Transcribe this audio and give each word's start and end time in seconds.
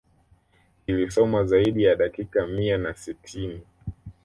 Ilisomwa 0.87 1.43
zaidi 1.45 1.83
ya 1.83 1.95
dakika 1.95 2.47
mia 2.47 2.77
na 2.77 2.93
sitini 2.95 3.61